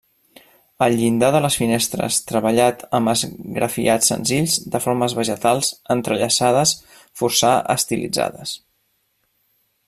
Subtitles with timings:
[0.83, 6.75] El llindar de les finestres treballat amb esgrafiats senzills de formes vegetals entrellaçades
[7.23, 8.57] forçà estilitzades.